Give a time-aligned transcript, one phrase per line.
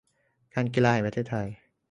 [0.53, 1.47] การกีฬาแห่งประเทศไทย